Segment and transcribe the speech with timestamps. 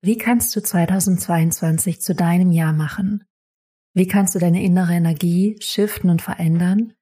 [0.00, 3.24] Wie kannst du 2022 zu deinem Jahr machen?
[3.94, 6.92] Wie kannst du deine innere Energie shiften und verändern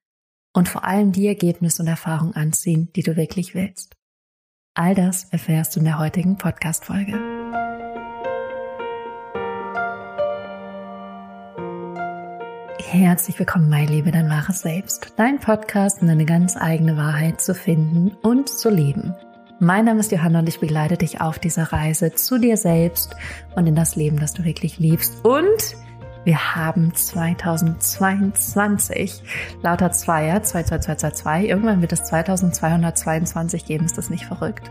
[0.54, 3.96] und vor allem die Ergebnisse und Erfahrungen anziehen, die du wirklich willst?
[4.72, 7.20] All das erfährst du in der heutigen Podcast-Folge.
[12.78, 15.12] Herzlich willkommen, meine Liebe, dein wahres Selbst.
[15.18, 19.14] Dein Podcast, um deine ganz eigene Wahrheit zu finden und zu leben.
[19.58, 23.16] Mein Name ist Johanna und ich begleite dich auf dieser Reise zu dir selbst
[23.54, 25.24] und in das Leben, das du wirklich liebst.
[25.24, 25.76] Und
[26.24, 29.22] wir haben 2022,
[29.62, 34.70] lauter Zweier, 2222, irgendwann wird es 2222 geben, ist das nicht verrückt?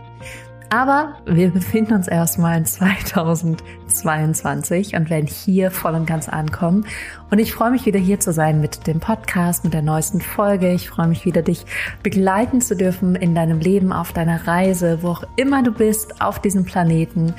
[0.68, 6.86] Aber wir befinden uns erstmal in 2022 und werden hier voll und ganz ankommen.
[7.30, 10.72] Und ich freue mich wieder hier zu sein mit dem Podcast, mit der neuesten Folge.
[10.72, 11.64] Ich freue mich wieder, dich
[12.02, 16.40] begleiten zu dürfen in deinem Leben, auf deiner Reise, wo auch immer du bist, auf
[16.40, 17.32] diesem Planeten.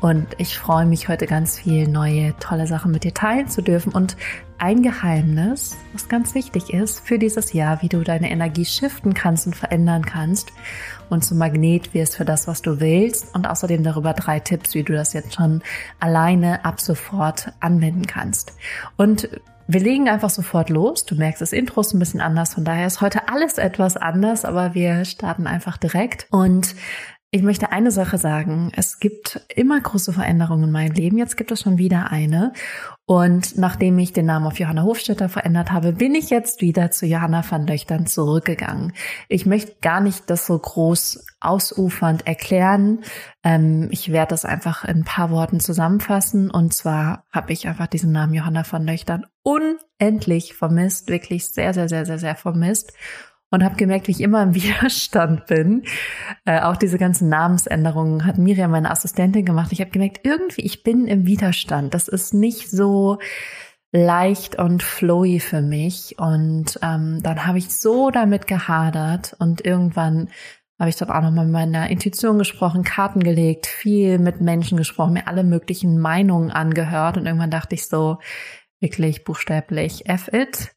[0.00, 3.92] Und ich freue mich heute ganz viel neue, tolle Sachen mit dir teilen zu dürfen
[3.92, 4.16] und
[4.58, 9.46] ein Geheimnis, was ganz wichtig ist für dieses Jahr, wie du deine Energie shiften kannst
[9.46, 10.52] und verändern kannst
[11.14, 14.82] und zum Magnet wirst für das, was du willst und außerdem darüber drei Tipps, wie
[14.82, 15.62] du das jetzt schon
[16.00, 18.52] alleine ab sofort anwenden kannst.
[18.96, 19.28] Und
[19.66, 21.06] wir legen einfach sofort los.
[21.06, 24.44] Du merkst, das Intro ist ein bisschen anders, von daher ist heute alles etwas anders,
[24.44, 26.26] aber wir starten einfach direkt.
[26.30, 26.74] Und
[27.34, 28.70] ich möchte eine Sache sagen.
[28.76, 31.18] Es gibt immer große Veränderungen in meinem Leben.
[31.18, 32.52] Jetzt gibt es schon wieder eine.
[33.06, 37.06] Und nachdem ich den Namen auf Johanna Hofstetter verändert habe, bin ich jetzt wieder zu
[37.06, 38.92] Johanna van Löchtern zurückgegangen.
[39.28, 43.00] Ich möchte gar nicht das so groß ausufernd erklären.
[43.42, 46.52] Ähm, ich werde das einfach in ein paar Worten zusammenfassen.
[46.52, 51.88] Und zwar habe ich einfach diesen Namen Johanna van Löchtern unendlich vermisst, wirklich sehr, sehr,
[51.88, 52.92] sehr, sehr, sehr vermisst
[53.54, 55.84] und habe gemerkt, wie ich immer im Widerstand bin.
[56.44, 59.72] Äh, auch diese ganzen Namensänderungen hat Miriam, meine Assistentin, gemacht.
[59.72, 61.94] Ich habe gemerkt, irgendwie, ich bin im Widerstand.
[61.94, 63.18] Das ist nicht so
[63.92, 66.18] leicht und flowy für mich.
[66.18, 70.28] Und ähm, dann habe ich so damit gehadert und irgendwann
[70.80, 75.12] habe ich dann auch nochmal mit meiner Intuition gesprochen, Karten gelegt, viel mit Menschen gesprochen,
[75.12, 78.18] mir alle möglichen Meinungen angehört und irgendwann dachte ich so,
[78.80, 80.73] wirklich buchstäblich, F it,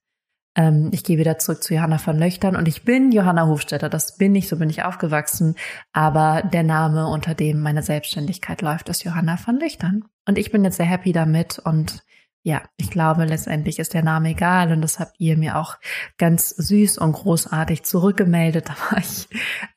[0.57, 3.87] ähm, ich gehe wieder zurück zu Johanna von Löchtern und ich bin Johanna Hofstetter.
[3.87, 5.55] Das bin ich, so bin ich aufgewachsen.
[5.93, 10.03] Aber der Name, unter dem meine Selbstständigkeit läuft, ist Johanna von Löchtern.
[10.27, 12.03] Und ich bin jetzt sehr happy damit und
[12.43, 15.75] ja, ich glaube, letztendlich ist der Name egal und das habt ihr mir auch
[16.17, 18.67] ganz süß und großartig zurückgemeldet.
[18.69, 19.27] Da war ich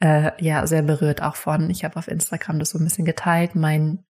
[0.01, 1.69] äh, ja sehr berührt auch von.
[1.69, 4.05] Ich habe auf Instagram das so ein bisschen geteilt, mein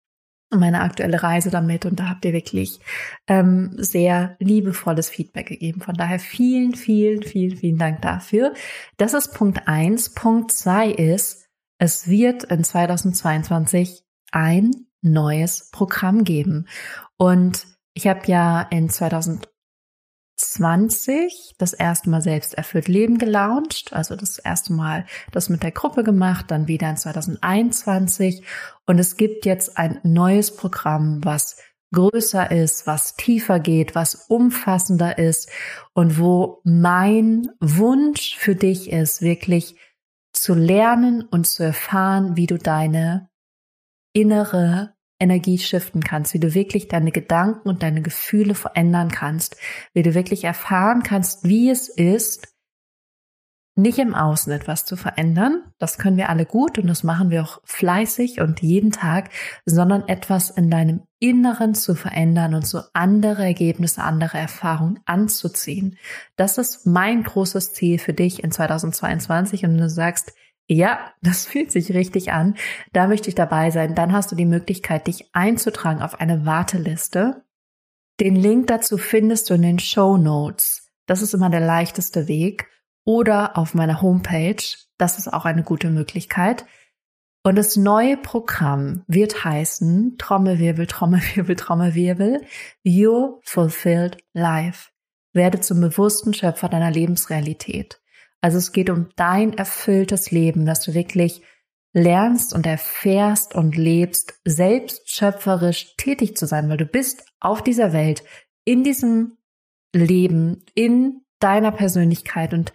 [0.50, 2.80] meine aktuelle Reise damit und da habt ihr wirklich
[3.28, 5.80] ähm, sehr liebevolles Feedback gegeben.
[5.80, 8.52] Von daher vielen, vielen, vielen, vielen Dank dafür.
[8.96, 10.12] Das ist Punkt eins.
[10.12, 11.46] Punkt zwei ist,
[11.78, 14.02] es wird in 2022
[14.32, 14.70] ein
[15.02, 16.66] neues Programm geben.
[17.16, 19.49] Und ich habe ja in 2000
[20.40, 25.72] 20 das erste Mal selbst erfüllt Leben gelauncht, also das erste Mal das mit der
[25.72, 28.44] Gruppe gemacht, dann wieder in 2021
[28.86, 31.56] und es gibt jetzt ein neues Programm, was
[31.92, 35.50] größer ist, was tiefer geht, was umfassender ist
[35.92, 39.76] und wo mein Wunsch für dich ist, wirklich
[40.32, 43.28] zu lernen und zu erfahren, wie du deine
[44.12, 49.56] innere Energie shiften kannst, wie du wirklich deine Gedanken und deine Gefühle verändern kannst,
[49.92, 52.48] wie du wirklich erfahren kannst, wie es ist,
[53.76, 55.62] nicht im Außen etwas zu verändern.
[55.78, 59.30] Das können wir alle gut und das machen wir auch fleißig und jeden Tag,
[59.64, 65.96] sondern etwas in deinem Inneren zu verändern und so andere Ergebnisse, andere Erfahrungen anzuziehen.
[66.36, 70.32] Das ist mein großes Ziel für dich in 2022 und du sagst,
[70.74, 72.56] ja, das fühlt sich richtig an.
[72.92, 73.94] Da möchte ich dabei sein.
[73.94, 77.44] Dann hast du die Möglichkeit, dich einzutragen auf eine Warteliste.
[78.20, 80.88] Den Link dazu findest du in den Show Notes.
[81.06, 82.68] Das ist immer der leichteste Weg.
[83.04, 84.62] Oder auf meiner Homepage.
[84.98, 86.66] Das ist auch eine gute Möglichkeit.
[87.42, 92.44] Und das neue Programm wird heißen Trommelwirbel, Trommelwirbel, Trommelwirbel,
[92.86, 94.90] Your Fulfilled Life.
[95.32, 97.99] Werde zum bewussten Schöpfer deiner Lebensrealität.
[98.40, 101.42] Also es geht um dein erfülltes Leben, dass du wirklich
[101.92, 107.92] lernst und erfährst und lebst, selbst schöpferisch tätig zu sein, weil du bist auf dieser
[107.92, 108.22] Welt,
[108.64, 109.36] in diesem
[109.92, 112.72] Leben, in deiner Persönlichkeit und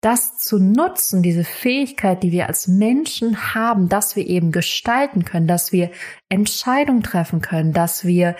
[0.00, 5.48] das zu nutzen, diese Fähigkeit, die wir als Menschen haben, dass wir eben gestalten können,
[5.48, 5.90] dass wir
[6.28, 8.36] Entscheidungen treffen können, dass wir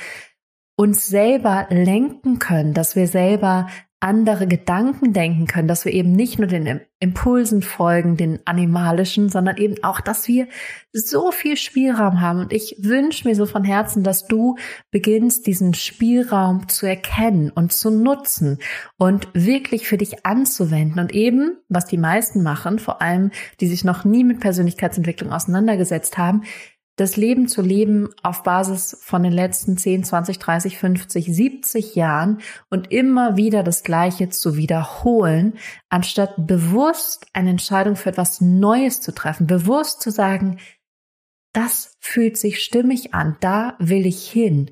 [0.77, 3.69] uns selber lenken können, dass wir selber
[4.07, 9.59] andere Gedanken denken können, dass wir eben nicht nur den Impulsen folgen, den animalischen, sondern
[9.59, 10.47] eben auch, dass wir
[10.93, 12.41] so viel Spielraum haben.
[12.41, 14.57] Und ich wünsche mir so von Herzen, dass du
[14.91, 18.59] beginnst, diesen Spielraum zu erkennen und zu nutzen
[18.97, 21.01] und wirklich für dich anzuwenden.
[21.01, 26.17] Und eben, was die meisten machen, vor allem die sich noch nie mit Persönlichkeitsentwicklung auseinandergesetzt
[26.17, 26.45] haben,
[26.97, 32.41] das Leben zu leben auf Basis von den letzten 10, 20, 30, 50, 70 Jahren
[32.71, 35.55] und immer wieder das Gleiche zu wiederholen,
[35.91, 40.59] anstatt bewusst eine Entscheidung für etwas Neues zu treffen, bewusst zu sagen,
[41.53, 44.71] das fühlt sich stimmig an, da will ich hin.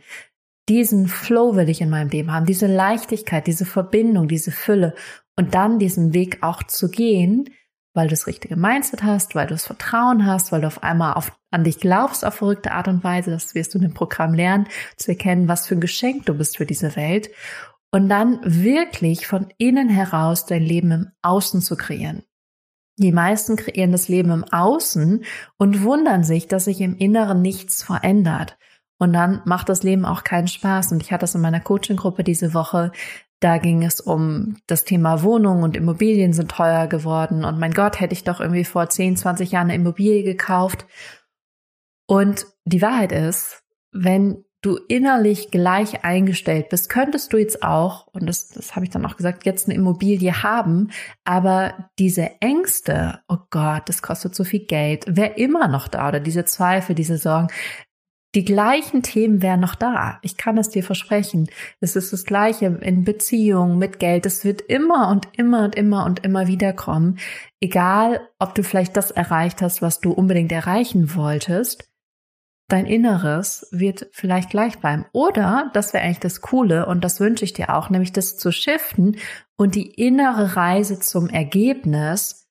[0.69, 4.95] Diesen Flow will ich in meinem Leben haben, diese Leichtigkeit, diese Verbindung, diese Fülle
[5.37, 7.51] und dann diesen Weg auch zu gehen,
[7.95, 11.15] weil du das richtige Mindset hast, weil du das Vertrauen hast, weil du auf einmal
[11.15, 13.31] auf, an dich glaubst auf verrückte Art und Weise.
[13.31, 16.57] Das wirst du in dem Programm lernen, zu erkennen, was für ein Geschenk du bist
[16.57, 17.31] für diese Welt.
[17.93, 22.25] Und dann wirklich von innen heraus dein Leben im Außen zu kreieren.
[22.97, 25.25] Die meisten kreieren das Leben im Außen
[25.57, 28.57] und wundern sich, dass sich im Inneren nichts verändert.
[28.99, 30.93] Und dann macht das Leben auch keinen Spaß.
[30.93, 32.93] Und ich hatte das in meiner Coaching-Gruppe diese Woche.
[33.45, 37.45] Da ging es um das Thema Wohnung und Immobilien sind teuer geworden.
[37.45, 40.87] Und mein Gott, hätte ich doch irgendwie vor 10, 20 Jahren eine Immobilie gekauft.
[42.07, 43.63] Und die Wahrheit ist,
[43.93, 48.91] wenn du innerlich gleich eingestellt bist, könntest du jetzt auch, und das, das habe ich
[48.91, 50.91] dann auch gesagt, jetzt eine Immobilie haben,
[51.25, 56.21] aber diese Ängste, oh Gott, das kostet so viel Geld, wäre immer noch da oder
[56.21, 57.49] diese Zweifel, diese Sorgen,
[58.35, 60.19] die gleichen Themen wären noch da.
[60.23, 61.49] Ich kann es dir versprechen.
[61.81, 64.27] Es ist das Gleiche in Beziehungen mit Geld.
[64.27, 67.19] Es wird immer und immer und immer und immer wieder kommen.
[67.61, 71.89] Egal, ob du vielleicht das erreicht hast, was du unbedingt erreichen wolltest.
[72.69, 75.05] Dein Inneres wird vielleicht gleich bleiben.
[75.13, 78.51] Oder, das wäre eigentlich das Coole und das wünsche ich dir auch, nämlich das zu
[78.51, 79.19] shiften
[79.57, 82.49] und die innere Reise zum Ergebnis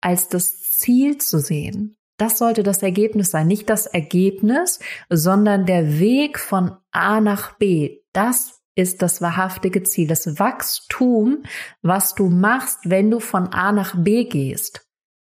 [0.00, 1.97] als das Ziel zu sehen.
[2.18, 3.46] Das sollte das Ergebnis sein.
[3.46, 8.00] Nicht das Ergebnis, sondern der Weg von A nach B.
[8.12, 11.44] Das ist das wahrhaftige Ziel, das Wachstum,
[11.80, 14.86] was du machst, wenn du von A nach B gehst.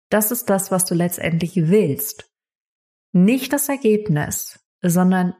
[0.09, 2.29] Das ist das, was du letztendlich willst.
[3.13, 5.33] Nicht das Ergebnis, sondern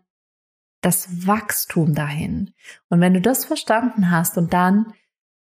[0.81, 2.53] das Wachstum dahin.
[2.89, 4.93] Und wenn du das verstanden hast und dann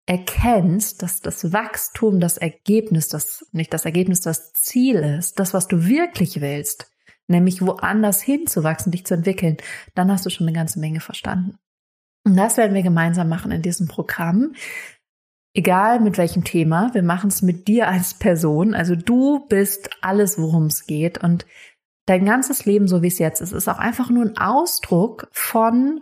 [0.09, 5.67] erkennst, dass das Wachstum das Ergebnis, das nicht das Ergebnis, das Ziel ist, das, was
[5.67, 6.91] du wirklich willst,
[7.27, 9.57] nämlich woanders hinzuwachsen, dich zu entwickeln,
[9.94, 11.59] dann hast du schon eine ganze Menge verstanden.
[12.25, 14.56] Und das werden wir gemeinsam machen in diesem Programm.
[15.53, 18.73] Egal mit welchem Thema, wir machen es mit dir als Person.
[18.73, 21.23] Also du bist alles, worum es geht.
[21.23, 21.45] Und
[22.07, 26.01] dein ganzes Leben, so wie es jetzt ist, ist auch einfach nur ein Ausdruck von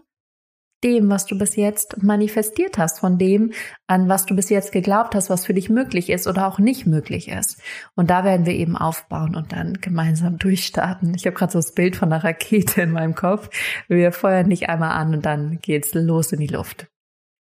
[0.84, 3.54] dem, was du bis jetzt manifestiert hast, von dem,
[3.88, 6.86] an was du bis jetzt geglaubt hast, was für dich möglich ist oder auch nicht
[6.86, 7.62] möglich ist.
[7.96, 11.16] Und da werden wir eben aufbauen und dann gemeinsam durchstarten.
[11.16, 13.50] Ich habe gerade so das Bild von einer Rakete in meinem Kopf.
[13.88, 16.88] Wir feuern nicht einmal an und dann geht's los in die Luft.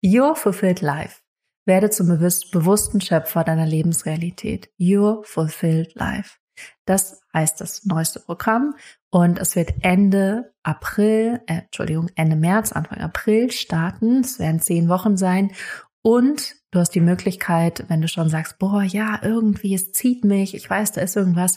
[0.04, 1.20] Your fulfilled life.
[1.66, 4.70] Werde zum bewussten Schöpfer deiner Lebensrealität.
[4.78, 6.36] Your fulfilled life.
[6.84, 8.74] Das heißt das neueste Programm
[9.10, 14.20] und es wird Ende April, äh, Entschuldigung, Ende März, Anfang April starten.
[14.20, 15.52] Es werden zehn Wochen sein
[16.02, 20.54] und du hast die Möglichkeit, wenn du schon sagst, boah, ja, irgendwie, es zieht mich,
[20.54, 21.56] ich weiß, da ist irgendwas,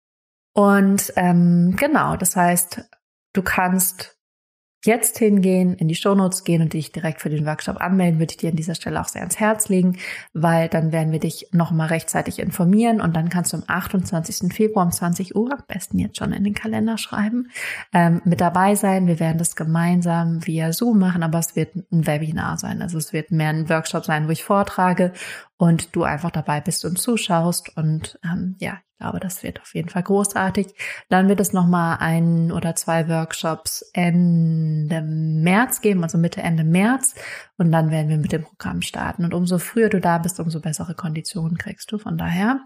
[0.53, 2.89] Und ähm, genau, das heißt,
[3.33, 4.16] du kannst
[4.87, 8.37] jetzt hingehen, in die Shownotes gehen und dich direkt für den Workshop anmelden, würde ich
[8.37, 9.97] dir an dieser Stelle auch sehr ans Herz legen,
[10.33, 14.51] weil dann werden wir dich nochmal rechtzeitig informieren und dann kannst du am 28.
[14.51, 17.49] Februar um 20 Uhr, am besten jetzt schon in den Kalender schreiben,
[17.93, 19.05] ähm, mit dabei sein.
[19.05, 22.81] Wir werden das gemeinsam via Zoom machen, aber es wird ein Webinar sein.
[22.81, 25.11] Also es wird mehr ein Workshop sein, wo ich vortrage
[25.57, 27.75] und du einfach dabei bist und zuschaust.
[27.75, 30.73] Und ähm, ja, Ich glaube, das wird auf jeden Fall großartig.
[31.09, 37.15] Dann wird es nochmal ein oder zwei Workshops Ende März geben, also Mitte, Ende März.
[37.57, 39.25] Und dann werden wir mit dem Programm starten.
[39.25, 41.97] Und umso früher du da bist, umso bessere Konditionen kriegst du.
[41.97, 42.61] Von daher,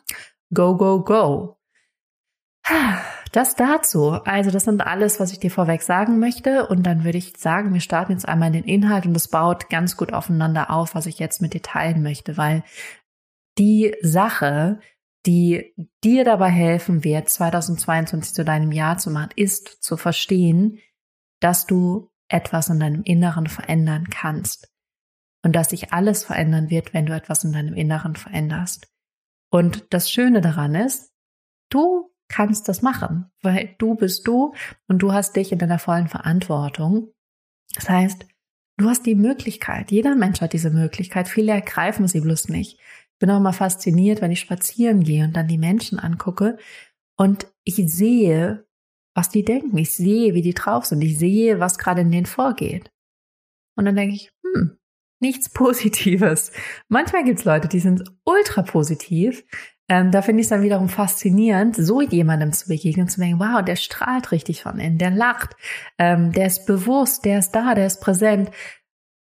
[0.54, 1.61] go, go, go.
[3.32, 4.12] Das dazu.
[4.12, 6.68] Also das sind alles, was ich dir vorweg sagen möchte.
[6.68, 9.70] Und dann würde ich sagen, wir starten jetzt einmal in den Inhalt und es baut
[9.70, 12.64] ganz gut aufeinander auf, was ich jetzt mit dir teilen möchte, weil
[13.58, 14.80] die Sache,
[15.26, 15.74] die
[16.04, 20.80] dir dabei helfen wird, 2022 zu deinem Jahr zu machen, ist zu verstehen,
[21.40, 24.70] dass du etwas in deinem Inneren verändern kannst.
[25.44, 28.88] Und dass sich alles verändern wird, wenn du etwas in deinem Inneren veränderst.
[29.50, 31.12] Und das Schöne daran ist,
[31.70, 34.54] du kannst das machen, weil du bist du
[34.88, 37.12] und du hast dich in deiner vollen Verantwortung.
[37.76, 38.26] Das heißt,
[38.78, 42.80] du hast die Möglichkeit, jeder Mensch hat diese Möglichkeit, viele ergreifen sie bloß nicht
[43.22, 46.58] bin auch mal fasziniert, wenn ich spazieren gehe und dann die Menschen angucke
[47.16, 48.68] und ich sehe,
[49.14, 49.78] was die denken.
[49.78, 51.02] Ich sehe, wie die drauf sind.
[51.02, 52.92] Ich sehe, was gerade in denen vorgeht.
[53.78, 54.80] Und dann denke ich, hm,
[55.22, 56.52] nichts Positives.
[56.90, 59.46] Manchmal gibt es Leute, die sind ultra positiv.
[59.92, 63.62] Ähm, da finde ich es dann wiederum faszinierend, so jemandem zu begegnen, zu denken, wow,
[63.62, 65.58] der strahlt richtig von innen, der lacht,
[65.98, 68.52] ähm, der ist bewusst, der ist da, der ist präsent.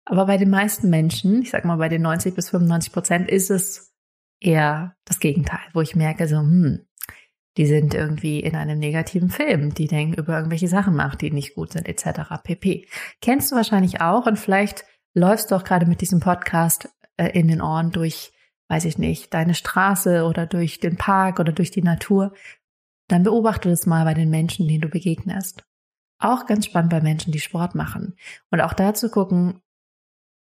[0.06, 3.50] Aber bei den meisten Menschen, ich sag mal bei den 90 bis 95 Prozent, ist
[3.50, 3.92] es
[4.40, 6.86] eher das Gegenteil, wo ich merke so, hm,
[7.58, 11.56] die sind irgendwie in einem negativen Film, die denken über irgendwelche Sachen nach, die nicht
[11.56, 12.42] gut sind, etc.
[12.42, 12.88] pp.
[13.20, 17.48] Kennst du wahrscheinlich auch und vielleicht läufst du auch gerade mit diesem Podcast äh, in
[17.48, 18.32] den Ohren durch,
[18.68, 22.32] weiß ich nicht, deine Straße oder durch den Park oder durch die Natur.
[23.08, 25.64] Dann beobachte das mal bei den Menschen, denen du begegnest.
[26.18, 28.16] Auch ganz spannend bei Menschen, die Sport machen.
[28.50, 29.60] Und auch da zu gucken,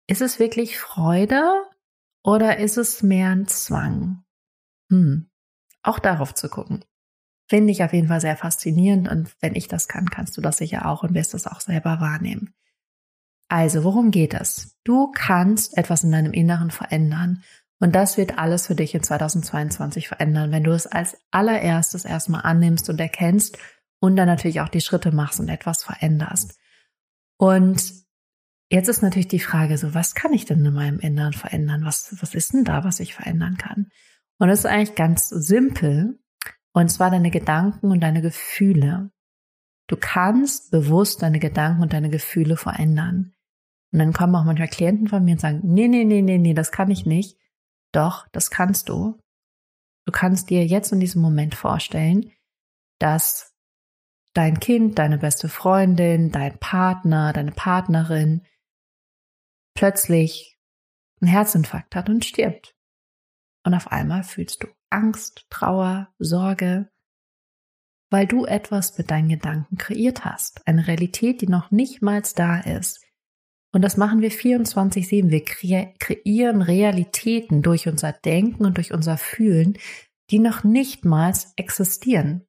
[0.07, 1.41] ist es wirklich Freude
[2.23, 4.23] oder ist es mehr ein Zwang?
[4.91, 5.29] Hm.
[5.81, 6.85] Auch darauf zu gucken.
[7.47, 10.57] Finde ich auf jeden Fall sehr faszinierend und wenn ich das kann, kannst du das
[10.57, 12.53] sicher auch und wirst das auch selber wahrnehmen.
[13.47, 14.75] Also, worum geht es?
[14.83, 17.43] Du kannst etwas in deinem Inneren verändern
[17.79, 22.41] und das wird alles für dich in 2022 verändern, wenn du es als allererstes erstmal
[22.43, 23.57] annimmst und erkennst
[23.99, 26.57] und dann natürlich auch die Schritte machst und etwas veränderst.
[27.37, 28.05] Und
[28.71, 31.85] Jetzt ist natürlich die Frage so, was kann ich denn in meinem Inneren verändern?
[31.85, 33.91] Was, was ist denn da, was ich verändern kann?
[34.39, 36.19] Und das ist eigentlich ganz simpel.
[36.73, 39.11] Und zwar deine Gedanken und deine Gefühle.
[39.87, 43.33] Du kannst bewusst deine Gedanken und deine Gefühle verändern.
[43.91, 46.55] Und dann kommen auch manchmal Klienten von mir und sagen, nee, nee, nee, nee, nee,
[46.55, 47.37] das kann ich nicht.
[47.95, 49.21] Doch, das kannst du.
[50.05, 52.33] Du kannst dir jetzt in diesem Moment vorstellen,
[52.99, 53.55] dass
[54.33, 58.45] dein Kind, deine beste Freundin, dein Partner, deine Partnerin
[59.75, 60.59] plötzlich
[61.21, 62.75] einen Herzinfarkt hat und stirbt.
[63.63, 66.91] Und auf einmal fühlst du Angst, Trauer, Sorge,
[68.11, 70.67] weil du etwas mit deinen Gedanken kreiert hast.
[70.67, 73.04] Eine Realität, die noch nicht mal da ist.
[73.75, 75.31] Und das machen wir 24-7.
[75.31, 75.43] Wir
[75.99, 79.77] kreieren Realitäten durch unser Denken und durch unser Fühlen,
[80.31, 82.47] die noch nicht mal existieren.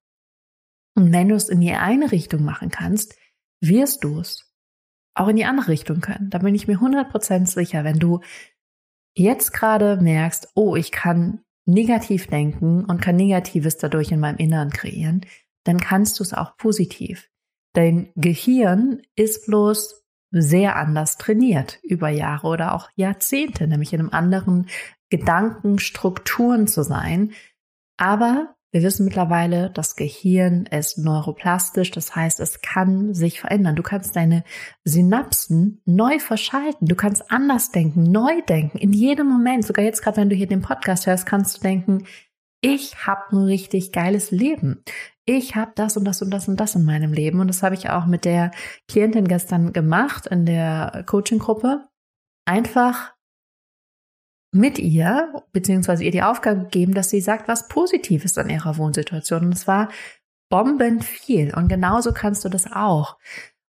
[0.94, 3.16] Und wenn du es in die eine Richtung machen kannst,
[3.60, 4.54] wirst du es
[5.16, 6.30] auch in die andere Richtung können.
[6.30, 8.20] Da bin ich mir 100% sicher, wenn du
[9.16, 14.70] jetzt gerade merkst, oh, ich kann negativ denken und kann Negatives dadurch in meinem Inneren
[14.70, 15.22] kreieren,
[15.64, 17.28] dann kannst du es auch positiv.
[17.72, 24.10] Dein Gehirn ist bloß sehr anders trainiert über Jahre oder auch Jahrzehnte, nämlich in einem
[24.10, 24.68] anderen
[25.10, 27.32] Gedankenstrukturen zu sein.
[27.96, 33.76] Aber wir wissen mittlerweile, das Gehirn ist neuroplastisch, das heißt, es kann sich verändern.
[33.76, 34.44] Du kannst deine
[34.84, 39.64] Synapsen neu verschalten, du kannst anders denken, neu denken, in jedem Moment.
[39.64, 42.04] Sogar jetzt gerade, wenn du hier den Podcast hörst, kannst du denken,
[42.60, 44.82] ich habe ein richtig geiles Leben.
[45.28, 47.40] Ich habe das und das und das und das in meinem Leben.
[47.40, 48.52] Und das habe ich auch mit der
[48.88, 51.88] Klientin gestern gemacht in der Coaching-Gruppe.
[52.46, 53.14] Einfach
[54.52, 59.46] mit ihr, beziehungsweise ihr die Aufgabe gegeben, dass sie sagt, was Positives an ihrer Wohnsituation.
[59.46, 59.90] Und es war
[60.48, 61.52] bombend viel.
[61.54, 63.18] Und genauso kannst du das auch.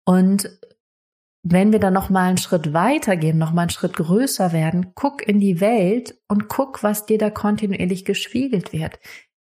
[0.07, 0.57] Und
[1.43, 4.93] wenn wir dann noch mal einen Schritt weiter gehen, noch mal einen Schritt größer werden,
[4.95, 8.99] guck in die Welt und guck, was dir da kontinuierlich gespiegelt wird.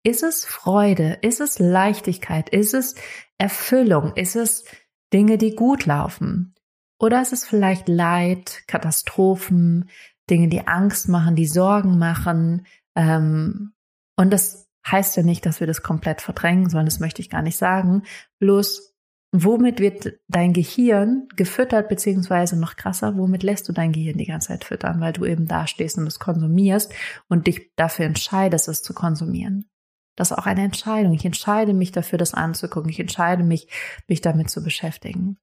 [0.06, 1.18] Ist es Freude?
[1.22, 2.48] Ist es Leichtigkeit?
[2.50, 2.94] Ist es
[3.38, 4.12] Erfüllung?
[4.14, 4.64] Ist es
[5.12, 6.54] Dinge, die gut laufen?
[7.00, 9.90] Oder ist es vielleicht Leid, Katastrophen,
[10.30, 12.68] Dinge, die Angst machen, die Sorgen machen.
[12.94, 13.72] Ähm,
[14.14, 17.42] und das heißt ja nicht, dass wir das komplett verdrängen, sondern das möchte ich gar
[17.42, 18.04] nicht sagen.
[18.38, 18.94] Bloß,
[19.32, 24.50] womit wird dein Gehirn gefüttert, beziehungsweise noch krasser, womit lässt du dein Gehirn die ganze
[24.50, 26.94] Zeit füttern, weil du eben da stehst und es konsumierst
[27.26, 29.68] und dich dafür entscheidest, es zu konsumieren.
[30.16, 31.12] Das ist auch eine Entscheidung.
[31.12, 32.90] Ich entscheide mich dafür, das anzugucken.
[32.90, 33.68] Ich entscheide mich,
[34.08, 35.38] mich damit zu beschäftigen.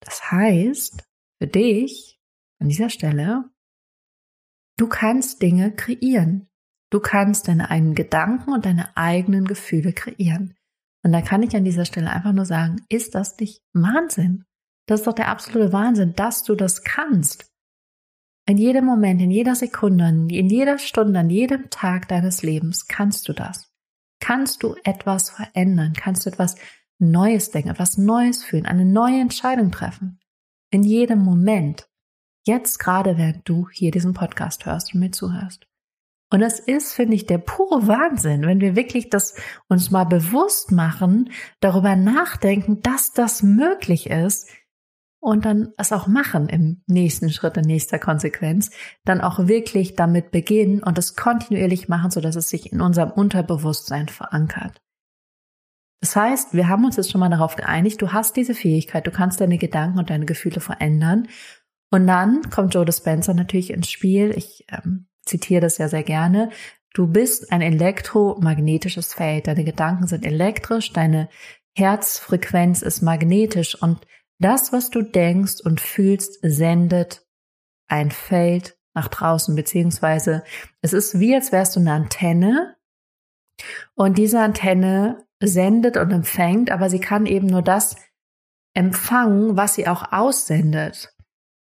[0.00, 1.04] Das heißt,
[1.38, 2.18] für dich
[2.58, 3.50] an dieser Stelle,
[4.78, 6.48] du kannst Dinge kreieren.
[6.90, 10.56] Du kannst deine eigenen Gedanken und deine eigenen Gefühle kreieren.
[11.04, 14.44] Und da kann ich an dieser Stelle einfach nur sagen, ist das nicht Wahnsinn?
[14.86, 17.51] Das ist doch der absolute Wahnsinn, dass du das kannst.
[18.52, 23.26] In jedem Moment, in jeder Sekunde, in jeder Stunde, an jedem Tag deines Lebens kannst
[23.26, 23.72] du das.
[24.20, 26.56] Kannst du etwas verändern, kannst du etwas
[26.98, 30.20] Neues denken, etwas Neues fühlen, eine neue Entscheidung treffen.
[30.70, 31.88] In jedem Moment.
[32.44, 35.66] Jetzt gerade, während du hier diesen Podcast hörst und mir zuhörst.
[36.30, 39.34] Und das ist, finde ich, der pure Wahnsinn, wenn wir wirklich das
[39.68, 41.30] uns mal bewusst machen,
[41.60, 44.50] darüber nachdenken, dass das möglich ist,
[45.22, 48.70] und dann es auch machen im nächsten Schritt, in nächster Konsequenz,
[49.04, 53.12] dann auch wirklich damit beginnen und es kontinuierlich machen, so dass es sich in unserem
[53.12, 54.82] Unterbewusstsein verankert.
[56.00, 59.12] Das heißt, wir haben uns jetzt schon mal darauf geeinigt, du hast diese Fähigkeit, du
[59.12, 61.28] kannst deine Gedanken und deine Gefühle verändern.
[61.92, 64.32] Und dann kommt Joe Dispenza natürlich ins Spiel.
[64.36, 66.50] Ich ähm, zitiere das ja sehr gerne.
[66.94, 69.46] Du bist ein elektromagnetisches Feld.
[69.46, 71.28] Deine Gedanken sind elektrisch, deine
[71.76, 74.04] Herzfrequenz ist magnetisch und
[74.42, 77.26] das, was du denkst und fühlst, sendet
[77.88, 80.44] ein Feld nach draußen, beziehungsweise
[80.80, 82.76] es ist wie, als wärst du eine Antenne
[83.94, 87.96] und diese Antenne sendet und empfängt, aber sie kann eben nur das
[88.74, 91.14] empfangen, was sie auch aussendet.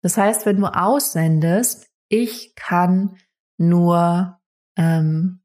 [0.01, 3.17] Das heißt, wenn du aussendest, ich kann
[3.57, 4.39] nur
[4.75, 5.38] ähm,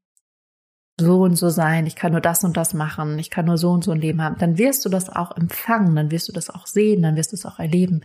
[0.99, 3.71] so und so sein, ich kann nur das und das machen, ich kann nur so
[3.71, 6.49] und so ein Leben haben, dann wirst du das auch empfangen, dann wirst du das
[6.49, 8.01] auch sehen, dann wirst du es auch erleben.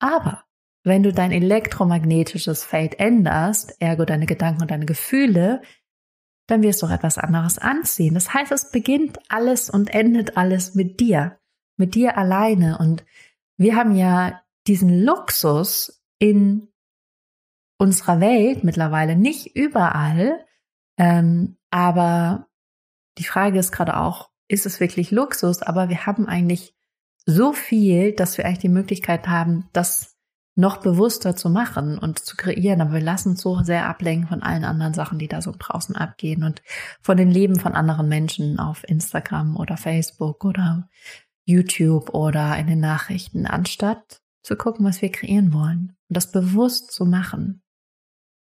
[0.00, 0.44] Aber
[0.82, 5.62] wenn du dein elektromagnetisches Feld änderst, ergo deine Gedanken und deine Gefühle,
[6.46, 8.14] dann wirst du auch etwas anderes anziehen.
[8.14, 11.38] Das heißt, es beginnt alles und endet alles mit dir,
[11.76, 12.78] mit dir alleine.
[12.78, 13.04] Und
[13.56, 16.68] wir haben ja diesen Luxus in
[17.78, 20.44] unserer Welt mittlerweile nicht überall,
[20.98, 22.46] ähm, aber
[23.18, 25.60] die Frage ist gerade auch, ist es wirklich Luxus?
[25.60, 26.72] Aber wir haben eigentlich
[27.26, 30.16] so viel, dass wir eigentlich die Möglichkeit haben, das
[30.54, 32.80] noch bewusster zu machen und zu kreieren.
[32.80, 35.96] Aber wir lassen uns so sehr ablenken von allen anderen Sachen, die da so draußen
[35.96, 36.62] abgehen und
[37.02, 40.88] von den Leben von anderen Menschen auf Instagram oder Facebook oder
[41.44, 46.92] YouTube oder in den Nachrichten, anstatt zu gucken, was wir kreieren wollen und das bewusst
[46.92, 47.64] zu machen.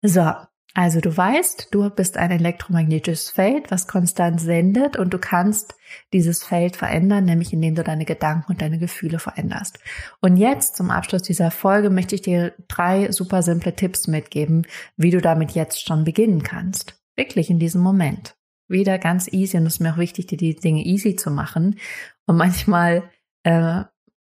[0.03, 0.31] So,
[0.77, 5.75] also du weißt, du bist ein elektromagnetisches Feld, was konstant sendet und du kannst
[6.11, 9.79] dieses Feld verändern, nämlich indem du deine Gedanken und deine Gefühle veränderst.
[10.19, 15.11] Und jetzt zum Abschluss dieser Folge möchte ich dir drei super simple Tipps mitgeben, wie
[15.11, 17.01] du damit jetzt schon beginnen kannst.
[17.15, 18.35] Wirklich in diesem Moment.
[18.67, 21.79] Wieder ganz easy und es ist mir auch wichtig, dir die Dinge easy zu machen.
[22.25, 23.09] Und manchmal
[23.43, 23.83] äh,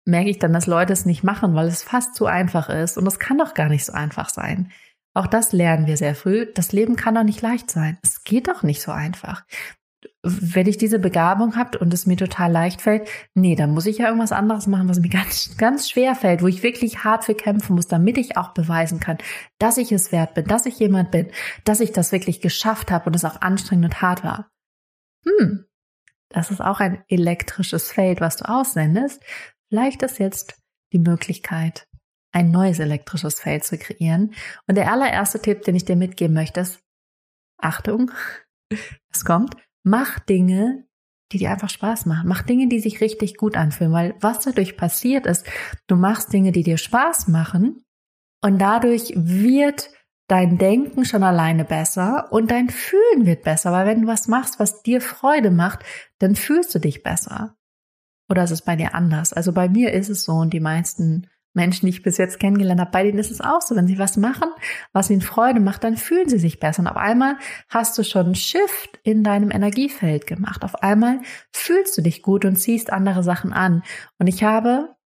[0.04, 3.06] merke ich dann, dass Leute es nicht machen, weil es fast zu einfach ist und
[3.06, 4.72] es kann doch gar nicht so einfach sein.
[5.14, 6.46] Auch das lernen wir sehr früh.
[6.54, 7.98] Das Leben kann doch nicht leicht sein.
[8.02, 9.44] Es geht doch nicht so einfach.
[10.22, 13.98] Wenn ich diese Begabung habe und es mir total leicht fällt, nee, dann muss ich
[13.98, 17.34] ja irgendwas anderes machen, was mir ganz, ganz schwer fällt, wo ich wirklich hart für
[17.34, 19.18] kämpfen muss, damit ich auch beweisen kann,
[19.58, 21.30] dass ich es wert bin, dass ich jemand bin,
[21.64, 24.50] dass ich das wirklich geschafft habe und es auch anstrengend und hart war.
[25.26, 25.66] Hm,
[26.30, 29.22] das ist auch ein elektrisches Feld, was du aussendest.
[29.68, 30.56] Vielleicht ist jetzt
[30.92, 31.86] die Möglichkeit,
[32.32, 34.34] ein neues elektrisches Feld zu kreieren.
[34.66, 36.80] Und der allererste Tipp, den ich dir mitgeben möchte, ist,
[37.58, 38.10] Achtung,
[39.12, 40.86] es kommt, mach Dinge,
[41.30, 42.28] die dir einfach Spaß machen.
[42.28, 45.46] Mach Dinge, die sich richtig gut anfühlen, weil was dadurch passiert ist,
[45.86, 47.84] du machst Dinge, die dir Spaß machen
[48.42, 49.90] und dadurch wird
[50.28, 54.58] dein Denken schon alleine besser und dein Fühlen wird besser, weil wenn du was machst,
[54.58, 55.80] was dir Freude macht,
[56.18, 57.56] dann fühlst du dich besser.
[58.30, 59.32] Oder ist es bei dir anders?
[59.32, 62.80] Also bei mir ist es so und die meisten Menschen, die ich bis jetzt kennengelernt
[62.80, 63.76] habe, bei denen ist es auch so.
[63.76, 64.48] Wenn sie was machen,
[64.92, 66.80] was ihnen Freude macht, dann fühlen sie sich besser.
[66.80, 67.36] Und auf einmal
[67.68, 70.64] hast du schon einen Shift in deinem Energiefeld gemacht.
[70.64, 71.20] Auf einmal
[71.52, 73.82] fühlst du dich gut und ziehst andere Sachen an.
[74.18, 74.96] Und ich habe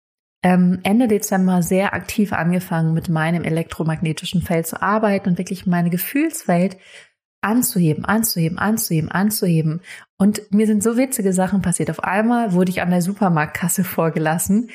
[0.42, 5.90] ähm, Ende Dezember sehr aktiv angefangen, mit meinem elektromagnetischen Feld zu arbeiten und wirklich meine
[5.90, 6.76] Gefühlswelt
[7.40, 9.80] anzuheben, anzuheben, anzuheben, anzuheben.
[10.18, 11.90] Und mir sind so witzige Sachen passiert.
[11.90, 14.70] Auf einmal wurde ich an der Supermarktkasse vorgelassen.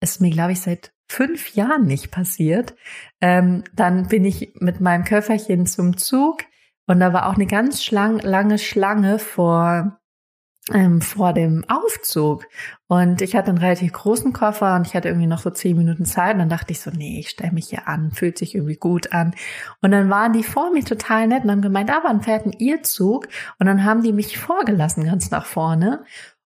[0.00, 2.74] ist mir, glaube ich, seit fünf Jahren nicht passiert.
[3.20, 6.44] Ähm, dann bin ich mit meinem Köfferchen zum Zug
[6.86, 9.98] und da war auch eine ganz schlang, lange Schlange vor
[10.72, 12.46] ähm, vor dem Aufzug.
[12.86, 16.06] Und ich hatte einen relativ großen Koffer und ich hatte irgendwie noch so zehn Minuten
[16.06, 16.34] Zeit.
[16.34, 19.12] Und dann dachte ich so, nee, ich stelle mich hier an, fühlt sich irgendwie gut
[19.12, 19.34] an.
[19.82, 22.54] Und dann waren die vor mir total nett und haben gemeint, ah, wann fährt ein
[22.58, 23.28] ihr Zug?
[23.58, 26.04] Und dann haben die mich vorgelassen ganz nach vorne.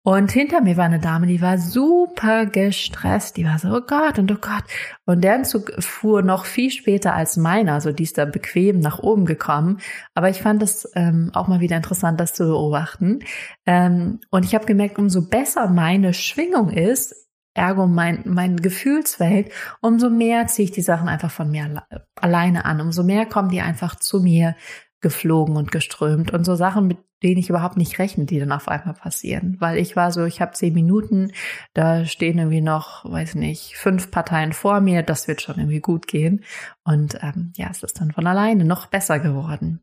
[0.05, 3.37] Und hinter mir war eine Dame, die war super gestresst.
[3.37, 4.63] Die war so, oh Gott und oh Gott.
[5.05, 7.73] Und deren Zug fuhr noch viel später als meiner.
[7.73, 9.79] Also die ist da bequem nach oben gekommen.
[10.13, 13.19] Aber ich fand es ähm, auch mal wieder interessant, das zu beobachten.
[13.65, 17.15] Ähm, und ich habe gemerkt, umso besser meine Schwingung ist,
[17.53, 21.85] ergo mein, mein Gefühlswelt, umso mehr ziehe ich die Sachen einfach von mir
[22.15, 22.81] alleine an.
[22.81, 24.55] Umso mehr kommen die einfach zu mir
[25.03, 26.33] geflogen und geströmt.
[26.33, 29.57] Und so Sachen, mit denen ich überhaupt nicht rechne, die dann auf einmal passieren.
[29.59, 31.31] Weil ich war so, ich habe zehn Minuten,
[31.75, 36.07] da stehen irgendwie noch, weiß nicht, fünf Parteien vor mir, das wird schon irgendwie gut
[36.07, 36.43] gehen.
[36.83, 39.81] Und ähm, ja, es ist dann von alleine noch besser geworden.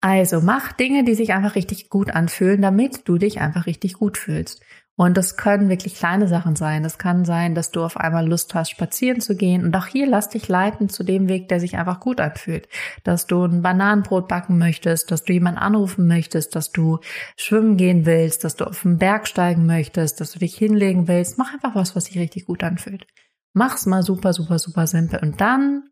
[0.00, 4.18] Also mach Dinge, die sich einfach richtig gut anfühlen, damit du dich einfach richtig gut
[4.18, 4.60] fühlst.
[4.94, 6.82] Und das können wirklich kleine Sachen sein.
[6.82, 9.64] Das kann sein, dass du auf einmal Lust hast, spazieren zu gehen.
[9.64, 12.68] Und auch hier lass dich leiten zu dem Weg, der sich einfach gut anfühlt.
[13.02, 16.98] Dass du ein Bananenbrot backen möchtest, dass du jemanden anrufen möchtest, dass du
[17.36, 21.38] schwimmen gehen willst, dass du auf den Berg steigen möchtest, dass du dich hinlegen willst.
[21.38, 23.06] Mach einfach was, was sich richtig gut anfühlt.
[23.54, 25.20] Mach's mal super, super, super simpel.
[25.20, 25.84] Und dann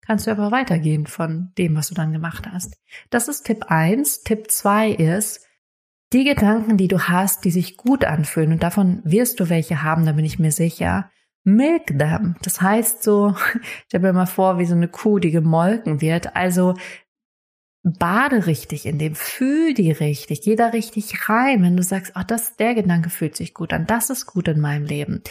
[0.00, 2.76] kannst du aber weitergehen von dem, was du dann gemacht hast.
[3.10, 4.22] Das ist Tipp eins.
[4.22, 5.45] Tipp zwei ist,
[6.12, 10.06] die Gedanken, die du hast, die sich gut anfühlen, und davon wirst du welche haben,
[10.06, 11.10] da bin ich mir sicher,
[11.44, 12.36] milk them.
[12.42, 16.36] Das heißt so, ich stelle mir mal vor, wie so eine Kuh, die gemolken wird.
[16.36, 16.74] Also
[17.92, 22.24] bade richtig in dem, fühl die richtig, geh da richtig rein, wenn du sagst, ach,
[22.24, 25.22] das, der Gedanke fühlt sich gut an, das ist gut in meinem Leben.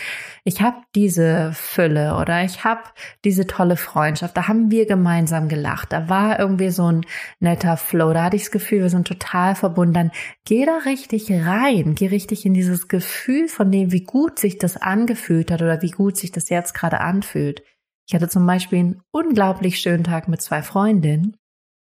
[0.46, 2.82] Ich habe diese Fülle oder ich habe
[3.26, 7.06] diese tolle Freundschaft, da haben wir gemeinsam gelacht, da war irgendwie so ein
[7.42, 9.94] netter Flow, da hatte ich das Gefühl, wir sind total verbunden.
[9.94, 10.12] Dann
[10.46, 14.78] geh da richtig rein, geh richtig in dieses Gefühl von dem, wie gut sich das
[14.78, 17.64] angefühlt hat oder wie gut sich das jetzt gerade anfühlt.
[18.08, 21.36] Ich hatte zum Beispiel einen unglaublich schönen Tag mit zwei Freundinnen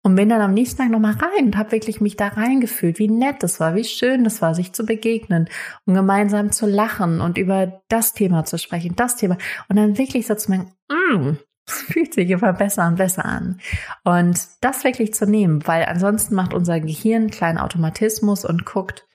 [0.05, 3.09] und bin dann am nächsten Tag nochmal rein und habe wirklich mich da reingefühlt, wie
[3.09, 5.49] nett es war, wie schön es war, sich zu begegnen
[5.87, 9.38] und gemeinsam zu lachen und über das Thema zu sprechen, das Thema.
[9.69, 13.61] Und dann wirklich so zu merken, mm, es fühlt sich immer besser und besser an.
[14.05, 19.07] Und das wirklich zu nehmen, weil ansonsten macht unser Gehirn einen kleinen Automatismus und guckt,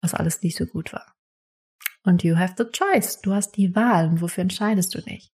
[0.00, 1.06] was alles nicht so gut war.
[2.04, 3.20] Und you have the choice.
[3.20, 4.06] Du hast die Wahl.
[4.06, 5.32] Und wofür entscheidest du dich?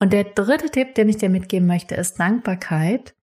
[0.00, 3.14] Und der dritte Tipp, den ich dir mitgeben möchte, ist Dankbarkeit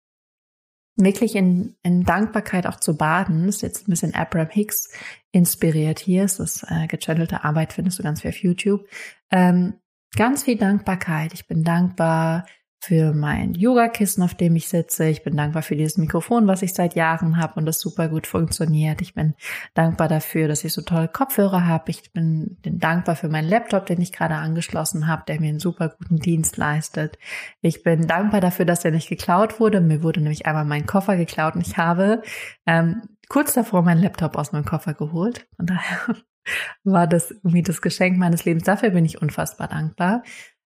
[0.95, 3.45] wirklich in, in Dankbarkeit auch zu baden.
[3.45, 4.89] Das ist jetzt ein bisschen Abraham Hicks
[5.31, 6.23] inspiriert hier.
[6.23, 8.87] Ist äh, gechannelte Arbeit, findest du ganz viel auf YouTube.
[9.31, 9.73] Ähm,
[10.15, 11.33] ganz viel Dankbarkeit.
[11.33, 12.45] Ich bin dankbar
[12.85, 15.05] für mein Yogakissen, auf dem ich sitze.
[15.05, 18.27] Ich bin dankbar für dieses Mikrofon, was ich seit Jahren habe und das super gut
[18.27, 19.01] funktioniert.
[19.01, 19.33] Ich bin
[19.73, 21.89] dankbar dafür, dass ich so tolle Kopfhörer habe.
[21.89, 25.95] Ich bin, dankbar für meinen Laptop, den ich gerade angeschlossen habe, der mir einen super
[25.97, 27.17] guten Dienst leistet.
[27.61, 29.81] Ich bin dankbar dafür, dass er nicht geklaut wurde.
[29.81, 32.21] Mir wurde nämlich einmal mein Koffer geklaut und ich habe
[32.67, 35.47] ähm, kurz davor meinen Laptop aus meinem Koffer geholt.
[35.57, 36.15] Und daher
[36.83, 38.65] war das irgendwie das Geschenk meines Lebens.
[38.65, 40.21] Dafür bin ich unfassbar dankbar.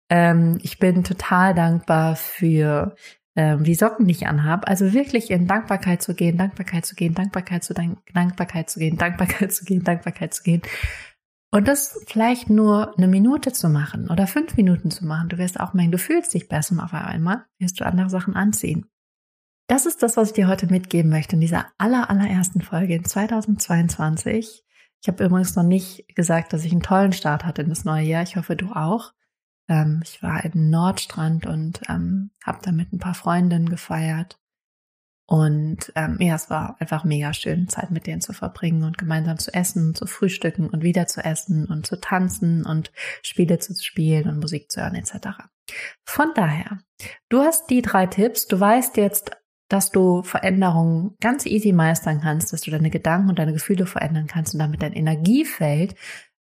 [0.09, 2.95] Ähm, ich bin total dankbar für
[3.35, 4.67] ähm, die Socken, die ich anhabe.
[4.67, 8.97] Also wirklich in Dankbarkeit zu gehen, Dankbarkeit zu gehen, Dankbarkeit zu Dank Dankbarkeit zu gehen,
[8.97, 10.61] Dankbarkeit zu gehen, Dankbarkeit zu gehen.
[11.51, 15.29] Und das vielleicht nur eine Minute zu machen oder fünf Minuten zu machen.
[15.29, 18.85] Du wirst auch merken, du fühlst dich besser auf einmal, wirst du andere Sachen anziehen.
[19.67, 23.05] Das ist das, was ich dir heute mitgeben möchte in dieser aller, allerersten Folge in
[23.05, 24.63] 2022.
[25.01, 28.05] Ich habe übrigens noch nicht gesagt, dass ich einen tollen Start hatte in das neue
[28.05, 28.23] Jahr.
[28.23, 29.13] Ich hoffe, du auch.
[29.69, 34.39] Ähm, ich war im Nordstrand und ähm, habe da mit ein paar Freundinnen gefeiert.
[35.29, 39.37] Und ähm, ja, es war einfach mega schön, Zeit mit denen zu verbringen und gemeinsam
[39.37, 44.27] zu essen, zu frühstücken und wieder zu essen und zu tanzen und Spiele zu spielen
[44.27, 45.27] und Musik zu hören etc.
[46.03, 46.79] Von daher,
[47.29, 48.47] du hast die drei Tipps.
[48.47, 53.37] Du weißt jetzt, dass du Veränderungen ganz easy meistern kannst, dass du deine Gedanken und
[53.37, 55.93] deine Gefühle verändern kannst und damit dein Energiefeld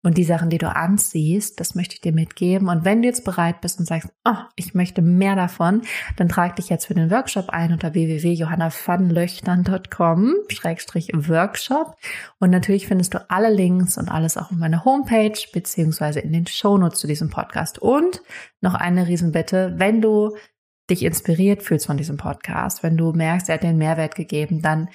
[0.03, 2.69] und die Sachen, die du anziehst, das möchte ich dir mitgeben.
[2.69, 5.81] Und wenn du jetzt bereit bist und sagst, oh, ich möchte mehr davon,
[6.15, 11.97] dann trag dich jetzt für den Workshop ein unter www.johannavanlöchtern.com Schrägstrich Workshop.
[12.39, 16.47] Und natürlich findest du alle Links und alles auch auf meiner Homepage beziehungsweise in den
[16.47, 17.79] Shownotes zu diesem Podcast.
[17.79, 18.21] Und
[18.61, 20.37] noch eine Riesenbitte, wenn du
[20.89, 24.89] dich inspiriert fühlst von diesem Podcast, wenn du merkst, er hat den Mehrwert gegeben, dann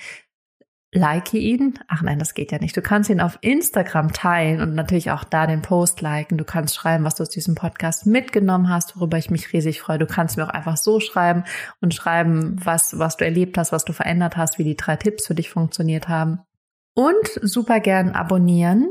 [0.94, 1.78] like ihn.
[1.88, 2.76] Ach nein, das geht ja nicht.
[2.76, 6.36] Du kannst ihn auf Instagram teilen und natürlich auch da den Post liken.
[6.36, 9.98] Du kannst schreiben, was du aus diesem Podcast mitgenommen hast, worüber ich mich riesig freue.
[9.98, 11.44] Du kannst mir auch einfach so schreiben
[11.80, 15.26] und schreiben, was, was du erlebt hast, was du verändert hast, wie die drei Tipps
[15.26, 16.40] für dich funktioniert haben.
[16.94, 18.86] Und super gern abonnieren,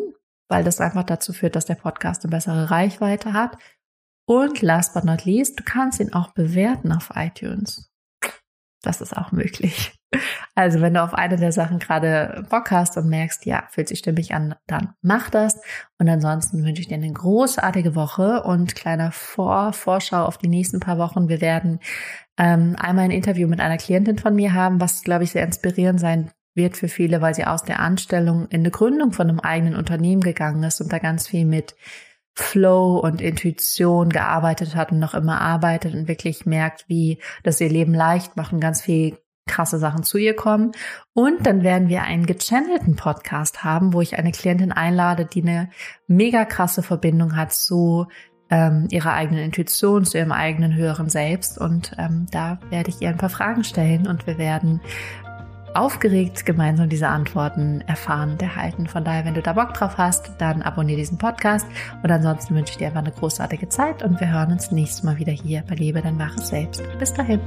[0.49, 3.57] weil das einfach dazu führt, dass der Podcast eine bessere Reichweite hat.
[4.25, 7.91] Und last but not least, du kannst ihn auch bewerten auf iTunes.
[8.81, 10.00] Das ist auch möglich.
[10.55, 13.99] Also wenn du auf eine der Sachen gerade Bock hast und merkst, ja, fühlt sich
[13.99, 15.61] stimmig an, dann mach das.
[15.97, 20.79] Und ansonsten wünsche ich dir eine großartige Woche und kleiner Vor Vorschau auf die nächsten
[20.79, 21.29] paar Wochen.
[21.29, 21.79] Wir werden
[22.37, 25.99] ähm, einmal ein Interview mit einer Klientin von mir haben, was, glaube ich, sehr inspirierend
[25.99, 29.75] sein wird für viele, weil sie aus der Anstellung in eine Gründung von einem eigenen
[29.75, 31.75] Unternehmen gegangen ist und da ganz viel mit
[32.33, 37.69] Flow und Intuition gearbeitet hat und noch immer arbeitet und wirklich merkt, wie das ihr
[37.69, 40.71] Leben leicht macht und ganz viel krasse Sachen zu ihr kommen.
[41.13, 45.69] Und dann werden wir einen gechannelten Podcast haben, wo ich eine Klientin einlade, die eine
[46.07, 48.07] mega krasse Verbindung hat zu
[48.49, 51.57] ähm, ihrer eigenen Intuition, zu ihrem eigenen höheren Selbst.
[51.57, 54.81] Und ähm, da werde ich ihr ein paar Fragen stellen und wir werden
[55.73, 58.87] aufgeregt gemeinsam diese Antworten erfahren und erhalten.
[58.87, 61.65] Von daher, wenn du da Bock drauf hast, dann abonniere diesen Podcast.
[62.03, 65.17] Und ansonsten wünsche ich dir einfach eine großartige Zeit und wir hören uns nächstes Mal
[65.17, 66.83] wieder hier bei Lebe dein wahres Selbst.
[66.99, 67.39] Bis dahin.